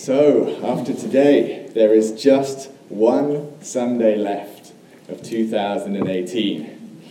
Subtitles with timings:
[0.00, 4.72] So, after today, there is just one Sunday left
[5.10, 7.02] of 2018.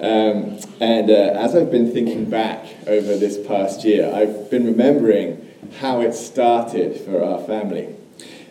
[0.00, 5.50] Um, and uh, as I've been thinking back over this past year, I've been remembering
[5.80, 7.94] how it started for our family.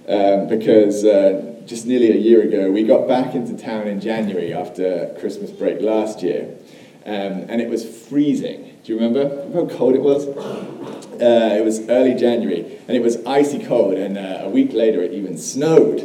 [0.08, 4.54] Um, because uh, just nearly a year ago, we got back into town in January
[4.54, 6.56] after Christmas break last year.
[7.08, 8.78] Um, and it was freezing.
[8.84, 10.28] Do you remember how cold it was?
[11.22, 15.02] Uh, it was early January, and it was icy cold, and uh, a week later
[15.02, 16.02] it even snowed.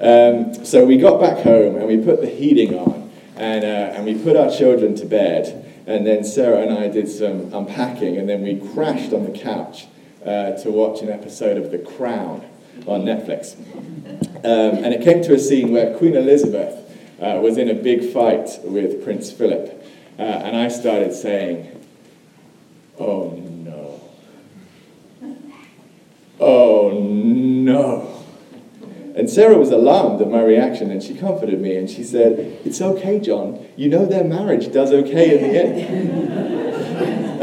[0.00, 4.04] Um, so we got back home and we put the heating on, and, uh, and
[4.04, 5.58] we put our children to bed.
[5.86, 9.86] And then Sarah and I did some unpacking, and then we crashed on the couch
[10.24, 12.44] uh, to watch an episode of The Crown
[12.86, 13.56] on Netflix.
[14.44, 16.78] Um, and it came to a scene where Queen Elizabeth
[17.20, 19.84] uh, was in a big fight with Prince Philip.
[20.18, 21.68] Uh, and I started saying,
[22.98, 23.51] Oh.
[26.44, 28.08] Oh no.
[29.14, 32.80] And Sarah was alarmed at my reaction and she comforted me and she said, It's
[32.80, 33.64] okay, John.
[33.76, 36.32] You know their marriage does okay in the end.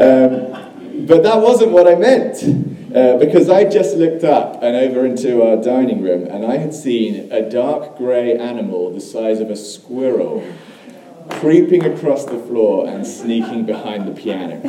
[0.02, 2.42] um, but that wasn't what I meant.
[2.94, 6.74] Uh, because I just looked up and over into our dining room and I had
[6.74, 10.44] seen a dark grey animal the size of a squirrel
[11.30, 14.60] creeping across the floor and sneaking behind the piano.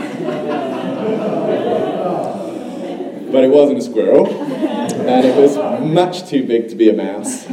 [3.51, 7.45] wasn't a squirrel, and it was much too big to be a mouse.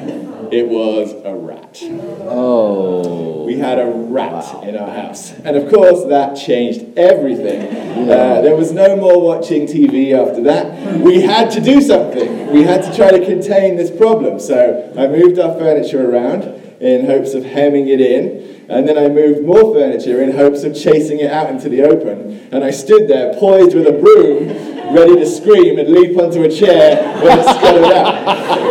[0.50, 1.78] It was a rat.
[1.82, 3.44] Oh.
[3.44, 4.62] We had a rat wow.
[4.62, 5.32] in our house.
[5.32, 8.08] And of course, that changed everything.
[8.08, 11.00] Uh, there was no more watching TV after that.
[11.00, 12.50] We had to do something.
[12.50, 14.40] We had to try to contain this problem.
[14.40, 16.44] So I moved our furniture around
[16.80, 18.66] in hopes of hemming it in.
[18.70, 22.48] And then I moved more furniture in hopes of chasing it out into the open.
[22.52, 26.50] And I stood there, poised with a broom, ready to scream and leap onto a
[26.50, 28.28] chair when it scuttled out.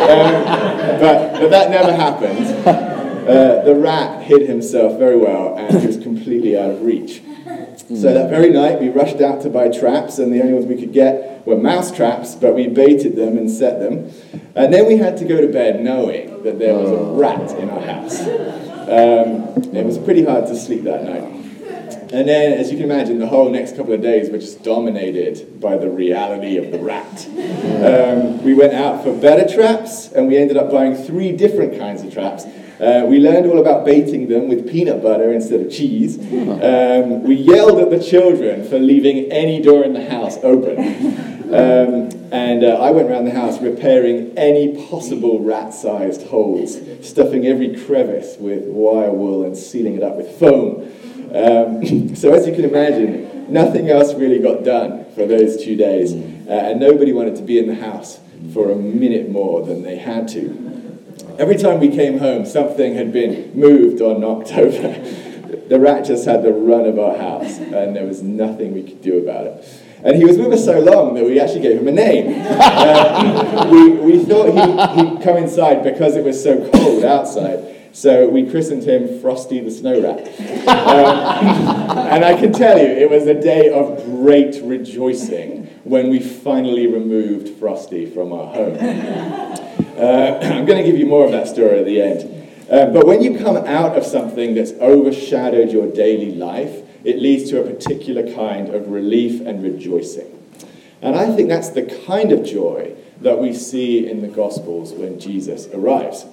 [0.08, 2.48] Um, but, but that never happened.
[3.28, 7.22] Uh, the rat hid himself very well and was completely out of reach.
[7.90, 10.76] So that very night, we rushed out to buy traps, and the only ones we
[10.78, 14.12] could get were mouse traps, but we baited them and set them.
[14.56, 17.70] And then we had to go to bed knowing that there was a rat in
[17.70, 18.20] our house.
[18.22, 21.47] Um, it was pretty hard to sleep that night.
[22.14, 25.60] And then, as you can imagine, the whole next couple of days were just dominated
[25.60, 27.28] by the reality of the rat.
[27.78, 32.02] Um, we went out for better traps, and we ended up buying three different kinds
[32.02, 32.44] of traps.
[32.80, 36.18] Uh, we learned all about baiting them with peanut butter instead of cheese.
[36.20, 41.36] Um, we yelled at the children for leaving any door in the house open.
[41.48, 47.48] Um, and uh, I went around the house repairing any possible rat sized holes, stuffing
[47.48, 50.92] every crevice with wire wool and sealing it up with foam.
[51.34, 56.14] Um, so, as you can imagine, nothing else really got done for those two days.
[56.14, 58.20] Uh, and nobody wanted to be in the house
[58.54, 60.68] for a minute more than they had to.
[61.40, 64.88] Every time we came home, something had been moved or knocked over.
[65.68, 69.02] the rat just had the run of our house, and there was nothing we could
[69.02, 69.84] do about it.
[70.04, 72.46] And he was with us so long that we actually gave him a name.
[72.78, 77.77] Uh, we, we thought he, he'd come inside because it was so cold outside.
[77.98, 80.20] So we christened him Frosty the Snow Rat.
[80.68, 86.20] Um, and I can tell you, it was a day of great rejoicing when we
[86.20, 88.78] finally removed Frosty from our home.
[88.78, 92.52] Uh, I'm going to give you more of that story at the end.
[92.70, 97.50] Uh, but when you come out of something that's overshadowed your daily life, it leads
[97.50, 100.32] to a particular kind of relief and rejoicing.
[101.02, 105.20] And I think that's the kind of joy that we see in the Gospels when
[105.20, 106.28] Jesus arrives.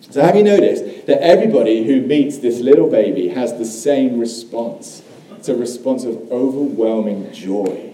[0.00, 5.02] So, have you noticed that everybody who meets this little baby has the same response?
[5.36, 7.90] It's a response of overwhelming joy.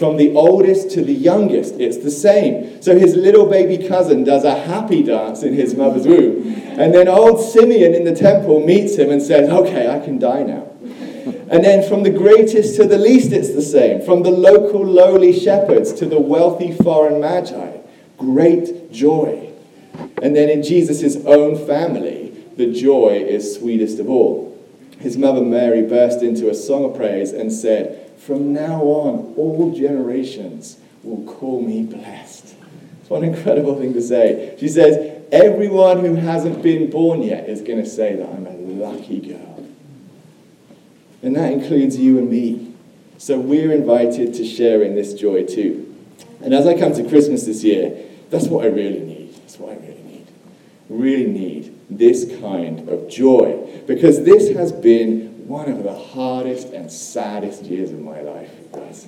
[0.00, 2.80] From the oldest to the youngest, it's the same.
[2.80, 6.54] So his little baby cousin does a happy dance in his mother's womb.
[6.80, 10.42] And then old Simeon in the temple meets him and says, Okay, I can die
[10.42, 10.70] now.
[11.50, 14.00] And then from the greatest to the least, it's the same.
[14.00, 17.76] From the local lowly shepherds to the wealthy foreign magi.
[18.16, 19.49] Great joy.
[20.22, 24.58] And then in Jesus' own family, the joy is sweetest of all.
[24.98, 29.74] His mother Mary burst into a song of praise and said, from now on, all
[29.74, 32.54] generations will call me blessed.
[33.00, 34.56] It's one incredible thing to say.
[34.60, 38.50] She says, Everyone who hasn't been born yet is going to say that I'm a
[38.50, 39.66] lucky girl.
[41.22, 42.74] And that includes you and me.
[43.16, 45.94] So we're invited to share in this joy too.
[46.42, 49.34] And as I come to Christmas this year, that's what I really need.
[49.34, 49.99] That's what I really need.
[50.90, 53.82] Really need this kind of joy.
[53.86, 59.06] Because this has been one of the hardest and saddest years of my life, guys.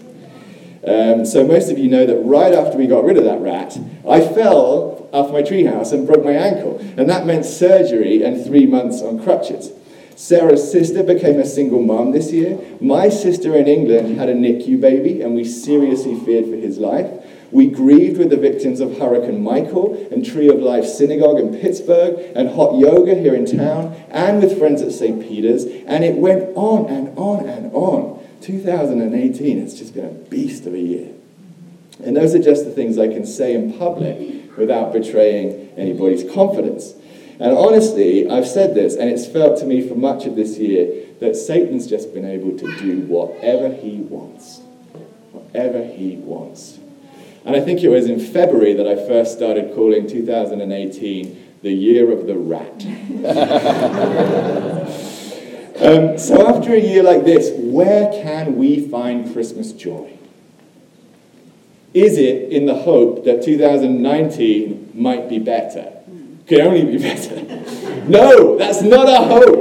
[0.86, 3.76] Um, so most of you know that right after we got rid of that rat,
[4.08, 6.78] I fell off my treehouse and broke my ankle.
[6.96, 9.72] And that meant surgery and three months on crutches.
[10.16, 12.58] Sarah's sister became a single mom this year.
[12.80, 17.10] My sister in England had a NICU baby, and we seriously feared for his life.
[17.52, 22.18] We grieved with the victims of Hurricane Michael and Tree of Life Synagogue in Pittsburgh
[22.34, 25.20] and hot yoga here in town and with friends at St.
[25.22, 25.66] Peter's.
[25.66, 28.26] And it went on and on and on.
[28.40, 31.12] 2018, it's just been a beast of a year.
[32.02, 36.94] And those are just the things I can say in public without betraying anybody's confidence.
[37.38, 41.06] And honestly, I've said this, and it's felt to me for much of this year
[41.20, 44.60] that Satan's just been able to do whatever he wants.
[45.32, 46.78] Whatever he wants.
[47.44, 52.12] And I think it was in February that I first started calling 2018 the year
[52.12, 52.72] of the rat.
[55.82, 60.18] um, so, after a year like this, where can we find Christmas joy?
[61.94, 65.92] Is it in the hope that 2019 might be better?
[66.46, 67.42] Could only be better.
[68.08, 69.60] no, that's not our hope.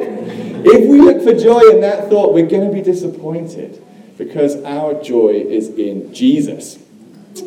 [0.63, 3.83] If we look for joy in that thought, we're going to be disappointed
[4.17, 6.77] because our joy is in Jesus.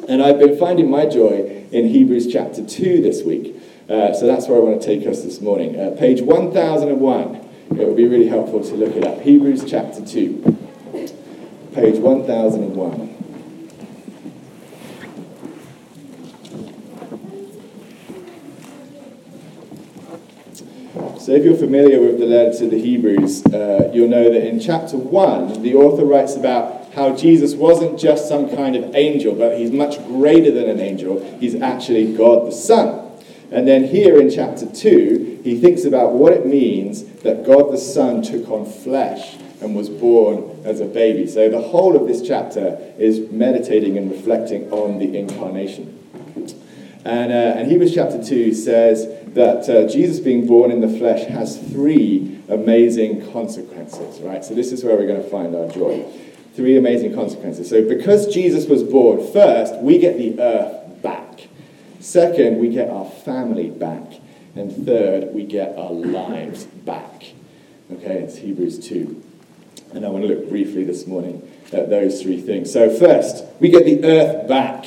[0.08, 3.56] And I've been finding my joy in Hebrews chapter 2 this week.
[3.88, 5.78] Uh, so that's where I want to take us this morning.
[5.78, 7.34] Uh, page 1001.
[7.70, 9.20] It would be really helpful to look it up.
[9.20, 10.56] Hebrews chapter 2,
[11.75, 13.13] page 1001.
[21.25, 24.61] So, if you're familiar with the letter to the Hebrews, uh, you'll know that in
[24.61, 29.56] chapter 1, the author writes about how Jesus wasn't just some kind of angel, but
[29.56, 31.25] he's much greater than an angel.
[31.41, 33.11] He's actually God the Son.
[33.50, 37.79] And then here in chapter 2, he thinks about what it means that God the
[37.79, 41.26] Son took on flesh and was born as a baby.
[41.26, 46.03] So the whole of this chapter is meditating and reflecting on the incarnation.
[47.04, 51.26] And, uh, and Hebrews chapter 2 says that uh, Jesus being born in the flesh
[51.26, 54.42] has three amazing consequences, right?
[54.42, 56.10] So this is where we're going to find our joy.
[56.54, 57.68] Three amazing consequences.
[57.68, 61.48] So, because Jesus was born, first, we get the earth back.
[62.00, 64.20] Second, we get our family back.
[64.54, 67.32] And third, we get our lives back.
[67.92, 69.22] Okay, it's Hebrews 2.
[69.94, 71.42] And I want to look briefly this morning
[71.72, 72.72] at those three things.
[72.72, 74.86] So, first, we get the earth back.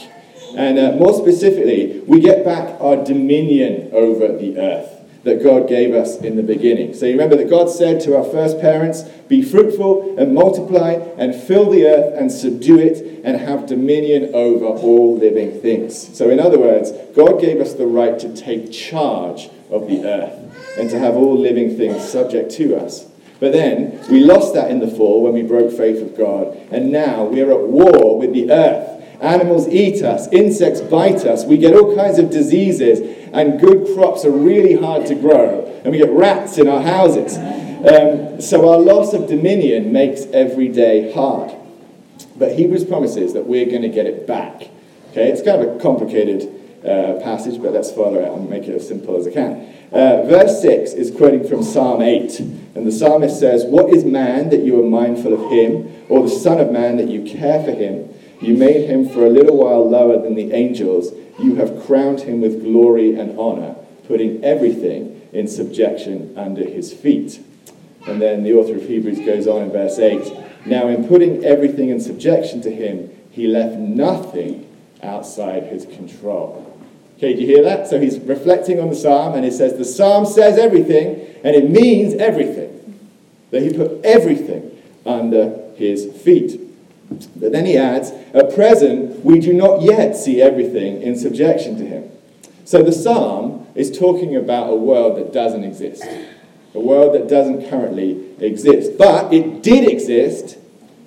[0.57, 4.89] And uh, more specifically, we get back our dominion over the earth
[5.23, 6.95] that God gave us in the beginning.
[6.95, 11.35] So you remember that God said to our first parents, Be fruitful and multiply and
[11.35, 16.17] fill the earth and subdue it and have dominion over all living things.
[16.17, 20.77] So, in other words, God gave us the right to take charge of the earth
[20.79, 23.05] and to have all living things subject to us.
[23.39, 26.91] But then we lost that in the fall when we broke faith with God, and
[26.91, 28.96] now we are at war with the earth.
[29.21, 32.99] Animals eat us, insects bite us, we get all kinds of diseases,
[33.33, 37.37] and good crops are really hard to grow, and we get rats in our houses.
[37.37, 41.55] Um, so our loss of dominion makes every day hard.
[42.37, 44.69] But Hebrews promises that we're going to get it back.
[45.11, 46.43] Okay, it's kind of a complicated
[46.83, 49.73] uh, passage, but let's follow it and make it as simple as I can.
[49.91, 54.49] Uh, verse 6 is quoting from Psalm 8, and the psalmist says, What is man
[54.49, 57.71] that you are mindful of him, or the Son of Man that you care for
[57.71, 58.13] him?
[58.41, 61.13] You made him for a little while lower than the angels.
[61.39, 63.75] You have crowned him with glory and honor,
[64.07, 67.39] putting everything in subjection under his feet.
[68.07, 71.89] And then the author of Hebrews goes on in verse 8 Now, in putting everything
[71.89, 74.67] in subjection to him, he left nothing
[75.03, 76.63] outside his control.
[77.17, 77.87] Okay, do you hear that?
[77.87, 81.69] So he's reflecting on the psalm and he says, The psalm says everything and it
[81.69, 82.73] means everything.
[83.51, 84.71] That he put everything
[85.05, 86.66] under his feet.
[87.09, 91.85] But then he adds, At present, we do not yet see everything in subjection to
[91.85, 92.11] him.
[92.65, 96.03] So the psalm is talking about a world that doesn't exist,
[96.73, 98.97] a world that doesn't currently exist.
[98.97, 100.57] But it did exist,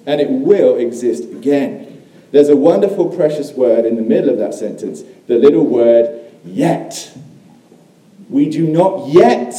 [0.07, 2.03] and it will exist again.
[2.33, 7.13] There's a wonderful, precious word in the middle of that sentence, the little word yet.
[8.29, 9.55] We do not yet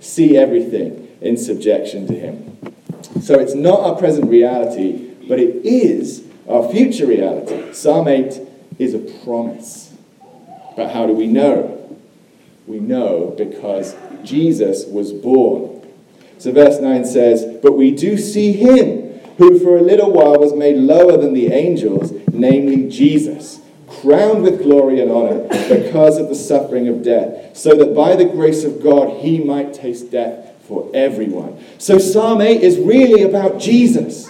[0.00, 2.58] see everything in subjection to him.
[3.22, 7.72] So it's not our present reality but it is our future reality.
[7.72, 8.40] Psalm 8
[8.80, 9.94] is a promise.
[10.76, 11.96] But how do we know?
[12.66, 13.94] We know because
[14.24, 15.86] Jesus was born.
[16.38, 20.52] So verse 9 says, But we do see him who for a little while was
[20.52, 26.34] made lower than the angels, namely Jesus, crowned with glory and honor because of the
[26.34, 30.90] suffering of death, so that by the grace of God he might taste death for
[30.92, 31.64] everyone.
[31.78, 34.28] So Psalm 8 is really about Jesus.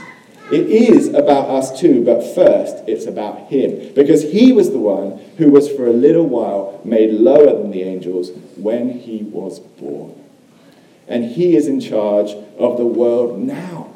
[0.53, 3.93] It is about us too, but first it's about him.
[3.95, 7.83] Because he was the one who was for a little while made lower than the
[7.83, 10.15] angels when he was born.
[11.07, 13.93] And he is in charge of the world now.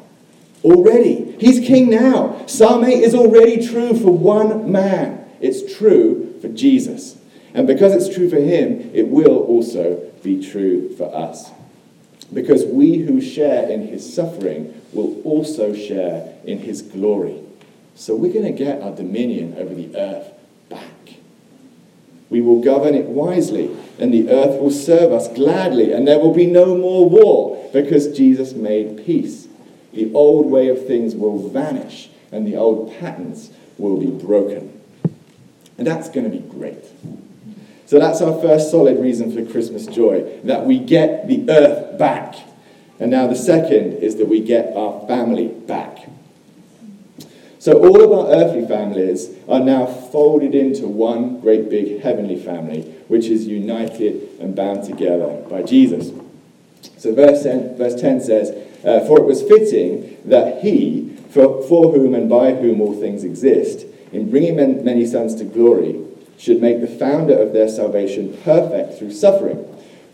[0.63, 1.35] Already.
[1.39, 2.45] He's king now.
[2.47, 5.25] Psalm 8 is already true for one man.
[5.41, 7.17] It's true for Jesus.
[7.53, 11.51] And because it's true for him, it will also be true for us.
[12.33, 17.41] Because we who share in his suffering will also share in his glory.
[17.95, 20.33] So we're going to get our dominion over the earth
[20.69, 21.15] back.
[22.29, 26.33] We will govern it wisely, and the earth will serve us gladly, and there will
[26.33, 29.47] be no more war because Jesus made peace.
[29.93, 34.81] The old way of things will vanish, and the old patterns will be broken.
[35.77, 36.83] And that's going to be great.
[37.85, 42.35] So that's our first solid reason for Christmas joy that we get the earth back.
[42.99, 46.09] And now the second is that we get our family back.
[47.59, 52.81] So all of our earthly families are now folded into one great big heavenly family,
[53.07, 56.11] which is united and bound together by Jesus.
[56.97, 58.51] So verse 10, verse 10 says,
[58.85, 63.23] uh, For it was fitting that he, for, for whom and by whom all things
[63.23, 66.05] exist, in bringing many sons to glory,
[66.37, 69.65] should make the founder of their salvation perfect through suffering.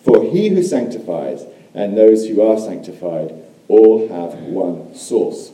[0.03, 3.33] For he who sanctifies and those who are sanctified
[3.67, 5.51] all have one source.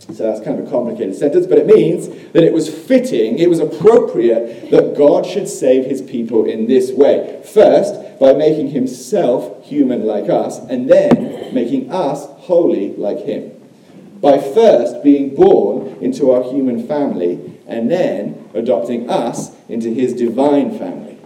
[0.00, 3.48] So that's kind of a complicated sentence, but it means that it was fitting, it
[3.48, 7.42] was appropriate that God should save his people in this way.
[7.44, 13.52] First, by making himself human like us, and then making us holy like him.
[14.20, 20.76] By first being born into our human family, and then adopting us into his divine
[20.76, 21.18] family.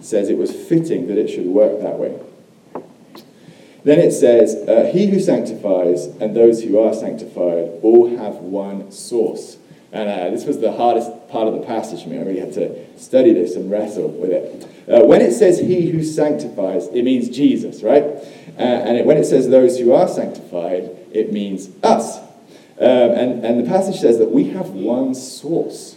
[0.00, 2.20] Says it was fitting that it should work that way.
[3.84, 8.92] Then it says, uh, He who sanctifies and those who are sanctified all have one
[8.92, 9.56] source.
[9.90, 12.18] And uh, this was the hardest part of the passage for me.
[12.18, 14.68] I really had to study this and wrestle with it.
[14.86, 18.04] Uh, when it says he who sanctifies, it means Jesus, right?
[18.04, 22.18] Uh, and it, when it says those who are sanctified, it means us.
[22.80, 25.96] Um, and, and the passage says that we have one source.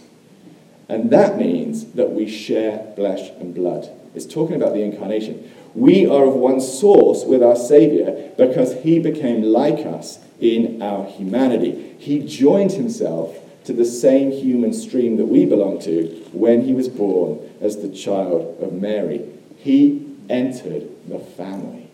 [0.88, 3.88] And that means that we share flesh and blood.
[4.14, 5.50] It's talking about the incarnation.
[5.74, 11.06] We are of one source with our Savior because he became like us in our
[11.06, 11.94] humanity.
[11.98, 16.88] He joined himself to the same human stream that we belong to when he was
[16.88, 19.24] born as the child of Mary.
[19.56, 21.88] He entered the family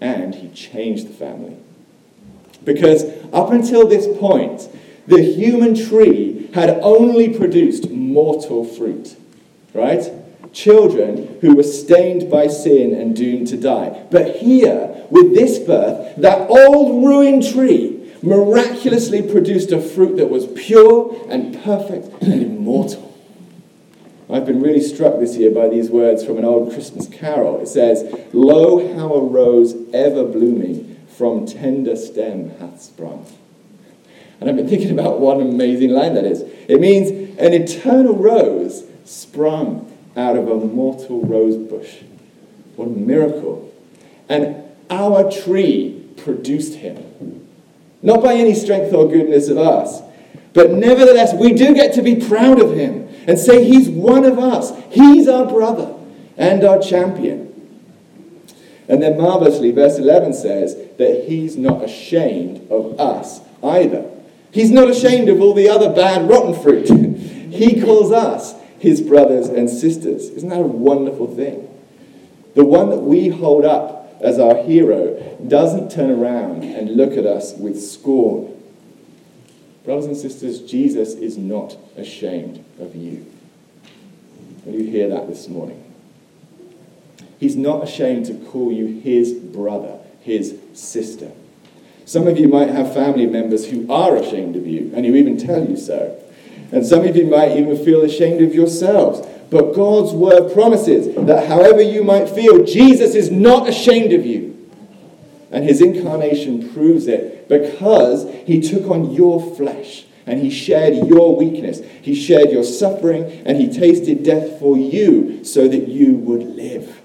[0.00, 1.56] and he changed the family.
[2.64, 4.68] Because up until this point,
[5.06, 9.16] the human tree had only produced mortal fruit,
[9.74, 10.10] right?
[10.52, 14.06] children who were stained by sin and doomed to die.
[14.10, 20.46] But here, with this birth, that old ruined tree miraculously produced a fruit that was
[20.46, 23.08] pure and perfect and immortal.
[24.30, 27.60] I've been really struck this year by these words from an old Christmas carol.
[27.60, 33.26] It says, Lo, how a rose ever blooming from tender stem hath sprung.
[34.40, 36.42] And I've been thinking about what an amazing line that is.
[36.68, 41.98] It means an eternal rose sprung out of a mortal rose bush.
[42.76, 43.72] What a miracle.
[44.28, 47.48] And our tree produced him.
[48.02, 50.02] Not by any strength or goodness of us,
[50.54, 54.38] but nevertheless, we do get to be proud of him and say he's one of
[54.38, 54.72] us.
[54.90, 55.94] He's our brother
[56.36, 57.51] and our champion.
[58.92, 64.04] And then marvelously, verse 11 says that he's not ashamed of us either.
[64.50, 66.90] He's not ashamed of all the other bad, rotten fruit.
[67.50, 70.28] he calls us his brothers and sisters.
[70.28, 71.70] Isn't that a wonderful thing?
[72.54, 77.24] The one that we hold up as our hero doesn't turn around and look at
[77.24, 78.62] us with scorn.
[79.86, 83.24] Brothers and sisters, Jesus is not ashamed of you.
[84.66, 85.91] Will you hear that this morning?
[87.42, 91.32] He's not ashamed to call you his brother, his sister.
[92.04, 95.36] Some of you might have family members who are ashamed of you and who even
[95.38, 96.22] tell you so.
[96.70, 99.26] And some of you might even feel ashamed of yourselves.
[99.50, 104.70] But God's word promises that however you might feel, Jesus is not ashamed of you.
[105.50, 111.34] And his incarnation proves it because he took on your flesh and he shared your
[111.34, 111.80] weakness.
[112.02, 117.01] He shared your suffering and he tasted death for you so that you would live.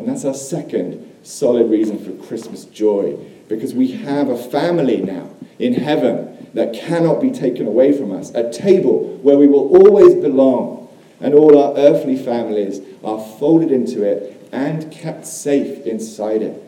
[0.00, 5.28] And that's our second solid reason for Christmas joy because we have a family now
[5.58, 10.14] in heaven that cannot be taken away from us, a table where we will always
[10.14, 10.88] belong,
[11.20, 16.62] and all our earthly families are folded into it and kept safe inside it.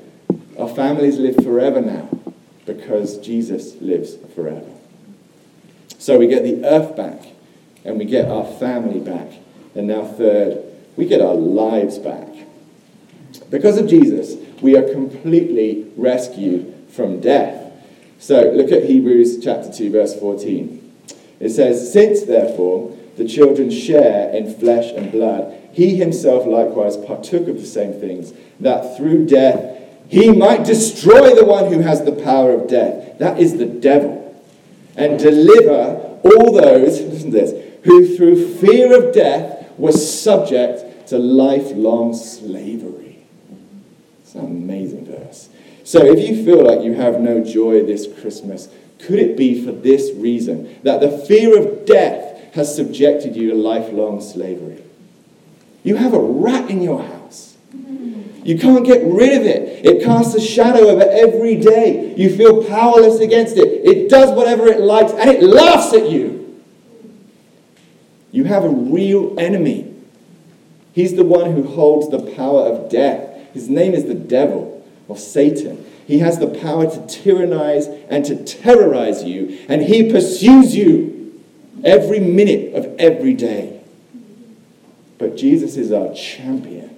[0.58, 2.10] Our families live forever now
[2.66, 4.68] because Jesus lives forever.
[5.96, 7.32] So we get the earth back,
[7.82, 9.32] and we get our family back.
[9.74, 10.62] And now, third,
[10.96, 12.28] we get our lives back.
[13.52, 17.71] Because of Jesus, we are completely rescued from death.
[18.18, 20.92] So look at Hebrews chapter 2, verse 14.
[21.38, 27.47] It says, Since therefore the children share in flesh and blood, he himself likewise partook
[27.47, 29.78] of the same things, that through death
[30.09, 34.35] he might destroy the one who has the power of death, that is the devil,
[34.97, 37.52] and deliver all those, listen to this,
[37.85, 43.12] who through fear of death were subject to lifelong slavery.
[44.32, 45.50] It's an amazing verse.
[45.84, 49.72] So if you feel like you have no joy this Christmas, could it be for
[49.72, 54.82] this reason that the fear of death has subjected you to lifelong slavery?
[55.84, 57.58] You have a rat in your house.
[58.42, 59.84] You can't get rid of it.
[59.84, 62.14] It casts a shadow over every day.
[62.16, 63.84] You feel powerless against it.
[63.84, 66.62] It does whatever it likes and it laughs at you.
[68.30, 69.94] You have a real enemy.
[70.94, 73.21] He's the one who holds the power of death.
[73.52, 75.85] His name is the devil or Satan.
[76.06, 81.42] He has the power to tyrannize and to terrorize you, and he pursues you
[81.85, 83.80] every minute of every day.
[85.18, 86.97] But Jesus is our champion,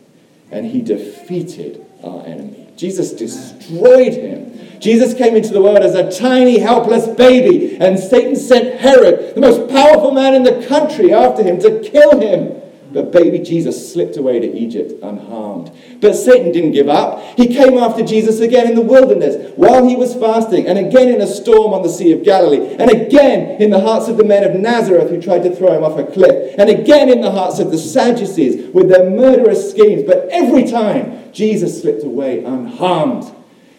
[0.50, 2.68] and he defeated our enemy.
[2.76, 4.80] Jesus destroyed him.
[4.80, 9.40] Jesus came into the world as a tiny, helpless baby, and Satan sent Herod, the
[9.40, 12.60] most powerful man in the country, after him to kill him.
[12.92, 15.72] But baby Jesus slipped away to Egypt unharmed.
[16.00, 17.20] But Satan didn't give up.
[17.36, 21.20] He came after Jesus again in the wilderness while he was fasting, and again in
[21.20, 24.44] a storm on the Sea of Galilee, and again in the hearts of the men
[24.44, 27.58] of Nazareth who tried to throw him off a cliff, and again in the hearts
[27.58, 30.02] of the Sadducees with their murderous schemes.
[30.04, 33.34] But every time, Jesus slipped away unharmed.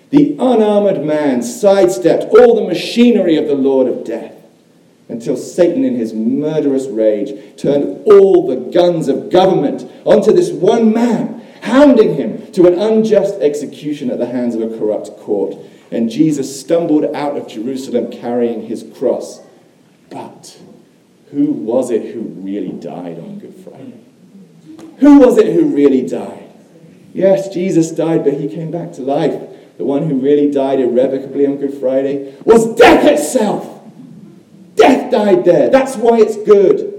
[0.10, 4.35] The unarmored man sidestepped all the machinery of the Lord of death
[5.08, 10.94] until Satan, in his murderous rage, turned all the guns of government onto this one
[10.94, 15.56] man, hounding him to an unjust execution at the hands of a corrupt court.
[15.92, 19.42] And Jesus stumbled out of Jerusalem carrying his cross.
[20.10, 20.60] But
[21.32, 24.00] who was it who really died on Good Friday?
[25.00, 26.50] Who was it who really died?
[27.14, 29.42] Yes, Jesus died, but he came back to life.
[29.78, 33.75] The one who really died irrevocably on Good Friday was death itself.
[35.12, 35.70] Died there.
[35.70, 36.94] That's why it's good.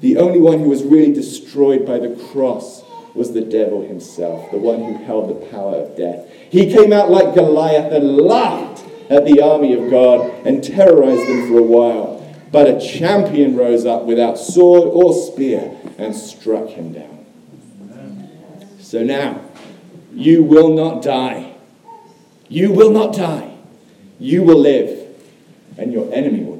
[0.00, 4.58] The only one who was really destroyed by the cross was the devil himself, the
[4.58, 6.28] one who held the power of death.
[6.50, 11.48] He came out like Goliath and laughed at the army of God and terrorized them
[11.48, 12.14] for a while.
[12.52, 17.26] But a champion rose up without sword or spear and struck him down.
[18.80, 19.42] So now,
[20.14, 21.54] you will not die.
[22.48, 23.56] You will not die.
[24.18, 25.06] You will live
[25.76, 26.57] and your enemy will.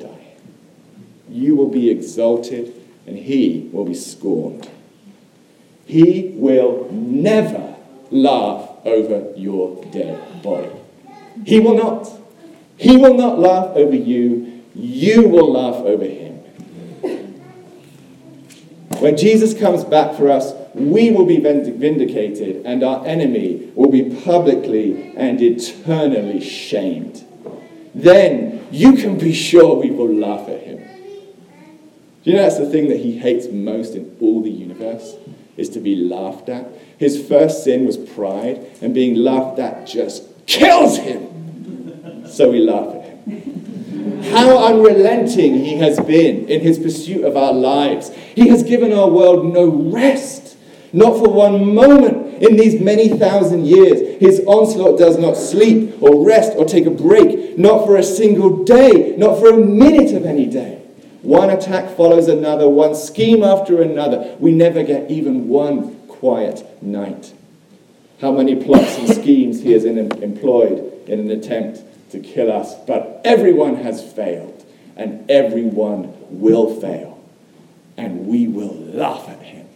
[1.29, 2.75] You will be exalted,
[3.07, 4.69] and he will be scorned.
[5.87, 7.77] He will never
[8.11, 10.71] laugh over your dead body.
[11.45, 12.11] He will not.
[12.77, 14.63] He will not laugh over you.
[14.75, 16.37] You will laugh over him.
[19.01, 24.15] When Jesus comes back for us, we will be vindicated, and our enemy will be
[24.25, 27.25] publicly and eternally shamed.
[27.95, 30.68] Then you can be sure we will laugh at him.
[32.29, 35.17] You know that's the thing that he hates most in all the universe?
[35.57, 36.69] Is to be laughed at.
[36.99, 42.27] His first sin was pride, and being laughed at just kills him.
[42.29, 44.23] So we laugh at him.
[44.25, 48.11] How unrelenting he has been in his pursuit of our lives.
[48.35, 50.59] He has given our world no rest,
[50.93, 54.21] not for one moment in these many thousand years.
[54.21, 58.65] His onslaught does not sleep or rest or take a break, not for a single
[58.65, 60.78] day, not for a minute of any day.
[61.23, 64.37] One attack follows another, one scheme after another.
[64.39, 67.33] We never get even one quiet night.
[68.21, 73.21] How many plots and schemes he has employed in an attempt to kill us, but
[73.25, 74.65] everyone has failed,
[74.97, 77.23] and everyone will fail,
[77.97, 79.69] and we will laugh at him.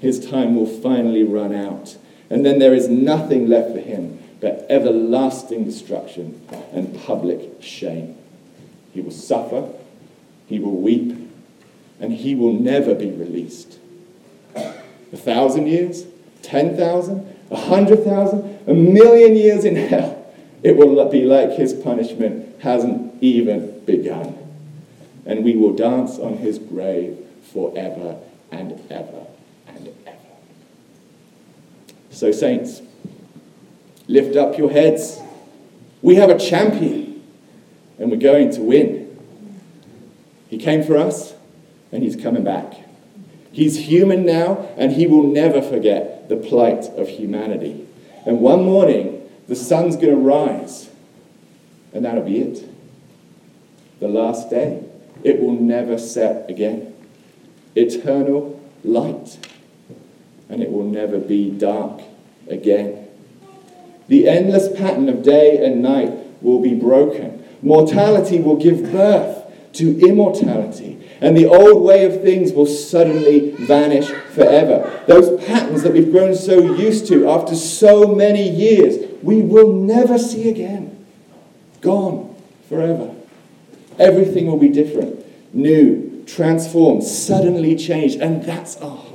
[0.00, 1.96] His time will finally run out,
[2.30, 6.38] and then there is nothing left for him but everlasting destruction
[6.72, 8.14] and public shame.
[8.94, 9.68] He will suffer,
[10.46, 11.18] he will weep,
[12.00, 13.78] and he will never be released.
[14.54, 16.06] A thousand years,
[16.42, 21.74] ten thousand, a hundred thousand, a million years in hell, it will be like his
[21.74, 24.38] punishment hasn't even begun.
[25.26, 27.18] And we will dance on his grave
[27.52, 28.18] forever
[28.52, 29.26] and ever
[29.66, 30.18] and ever.
[32.10, 32.80] So, saints,
[34.06, 35.20] lift up your heads,
[36.02, 37.13] We have a champion,
[38.04, 39.18] and we're going to win.
[40.50, 41.32] He came for us,
[41.90, 42.74] and he's coming back.
[43.50, 47.88] He's human now, and he will never forget the plight of humanity.
[48.26, 50.90] And one morning, the sun's going to rise,
[51.94, 52.68] and that'll be it.
[54.00, 54.84] The last day.
[55.22, 56.94] It will never set again.
[57.74, 59.38] Eternal light,
[60.50, 62.02] and it will never be dark
[62.50, 63.08] again.
[64.08, 66.12] The endless pattern of day and night
[66.42, 67.43] will be broken.
[67.64, 71.00] Mortality will give birth to immortality.
[71.20, 75.02] And the old way of things will suddenly vanish forever.
[75.06, 80.18] Those patterns that we've grown so used to after so many years, we will never
[80.18, 81.06] see again.
[81.80, 82.36] Gone
[82.68, 83.14] forever.
[83.98, 85.24] Everything will be different,
[85.54, 88.20] new, transformed, suddenly changed.
[88.20, 89.13] And that's our.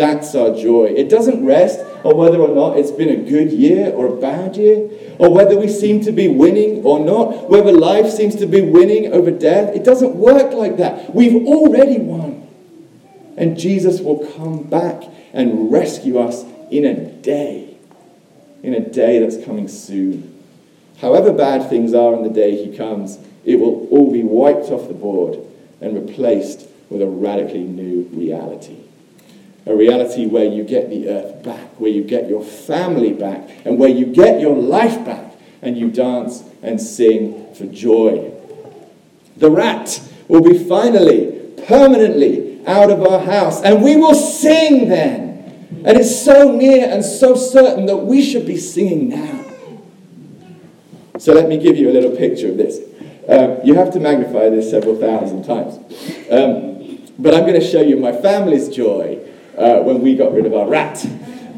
[0.00, 0.94] That's our joy.
[0.96, 4.56] It doesn't rest on whether or not it's been a good year or a bad
[4.56, 8.62] year, or whether we seem to be winning or not, whether life seems to be
[8.62, 9.76] winning over death.
[9.76, 11.14] It doesn't work like that.
[11.14, 12.48] We've already won.
[13.36, 15.02] And Jesus will come back
[15.34, 17.76] and rescue us in a day,
[18.62, 20.42] in a day that's coming soon.
[21.02, 24.88] However bad things are on the day he comes, it will all be wiped off
[24.88, 25.38] the board
[25.82, 28.78] and replaced with a radically new reality
[29.66, 33.78] a reality where you get the earth back, where you get your family back, and
[33.78, 38.32] where you get your life back, and you dance and sing for joy.
[39.36, 45.28] The rat will be finally, permanently out of our house, and we will sing then.
[45.84, 49.44] And it's so near and so certain that we should be singing now.
[51.18, 52.80] So let me give you a little picture of this.
[53.28, 55.76] Um, you have to magnify this several thousand times.
[56.30, 59.18] Um, but I'm going to show you my family's joy
[59.60, 61.04] uh, when we got rid of our rat.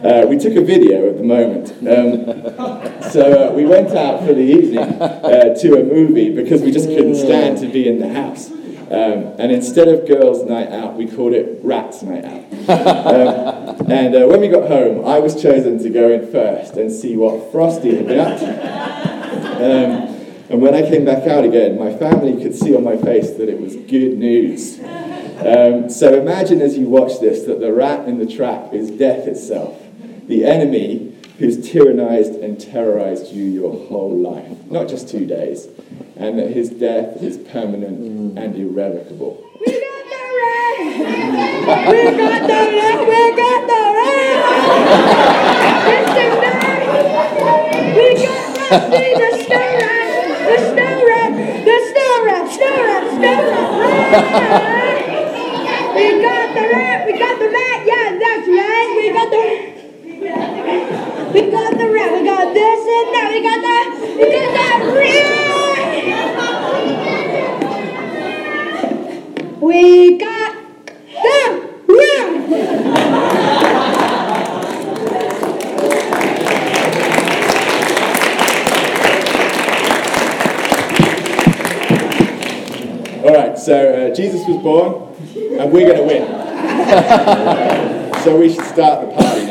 [0.03, 1.71] Uh, we took a video at the moment.
[1.87, 6.73] Um, so uh, we went out for the evening uh, to a movie because we
[6.73, 8.51] just couldn't stand to be in the house.
[8.51, 12.43] Um, and instead of girls' night out, we called it rats' night out.
[12.69, 16.91] Um, and uh, when we got home, I was chosen to go in first and
[16.91, 18.83] see what Frosty had been up to.
[19.57, 20.13] Um,
[20.51, 23.49] and when I came back out again, my family could see on my face that
[23.49, 24.79] it was good news.
[25.43, 29.27] Um, so imagine as you watch this that the rat in the trap is death
[29.27, 29.83] itself,
[30.29, 35.67] the enemy who's tyrannized and terrorized you your whole life, not just two days,
[36.17, 39.43] and that his death is permanent and irrevocable.
[39.67, 40.79] We got the rat!
[41.91, 43.01] We got the rat!
[43.09, 44.23] We got the rat!
[47.97, 50.09] We got Frosty the snow rat!
[50.47, 51.33] The snow rat!
[51.65, 52.45] The snow rat!
[52.53, 53.05] Snow rat!
[53.11, 53.39] Snow
[53.81, 54.82] rat!
[56.23, 57.05] We got the rat.
[57.05, 57.85] We got the rat.
[57.85, 58.95] Yeah, that's right.
[58.97, 59.43] We got the.
[61.35, 62.13] We got the rat.
[62.13, 63.29] We got this and that.
[63.33, 63.91] We got that.
[64.17, 65.03] We got that rat.
[69.61, 70.55] We got.
[83.25, 85.12] All right, so uh, Jesus was born
[85.63, 86.25] and we're going to win.
[88.25, 89.42] so we should start the party.